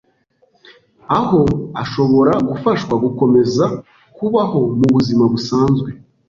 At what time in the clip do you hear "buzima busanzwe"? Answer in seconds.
4.95-5.89